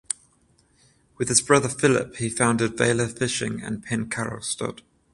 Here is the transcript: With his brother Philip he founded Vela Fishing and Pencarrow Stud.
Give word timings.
With 1.19 1.27
his 1.27 1.41
brother 1.41 1.69
Philip 1.69 2.15
he 2.15 2.27
founded 2.31 2.75
Vela 2.75 3.07
Fishing 3.07 3.61
and 3.61 3.85
Pencarrow 3.85 4.43
Stud. 4.43 4.81